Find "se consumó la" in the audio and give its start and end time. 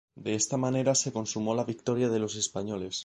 0.95-1.63